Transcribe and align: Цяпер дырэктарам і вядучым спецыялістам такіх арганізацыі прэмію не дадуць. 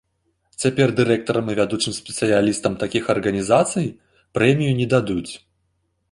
Цяпер 0.61 0.89
дырэктарам 0.99 1.45
і 1.51 1.57
вядучым 1.59 1.93
спецыялістам 1.97 2.77
такіх 2.83 3.11
арганізацыі 3.15 3.91
прэмію 4.39 4.73
не 4.81 4.87
дадуць. 4.95 5.29